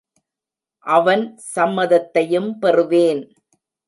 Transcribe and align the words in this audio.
அவன் 0.85 1.23
சம்மதத்தையும் 1.55 2.49
பெறுவேன். 2.61 3.21